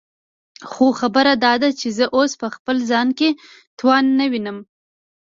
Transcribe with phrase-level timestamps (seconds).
[0.69, 3.29] خو خبره داده چې زه اوس په خپل ځان کې
[3.79, 4.57] توان نه وينم.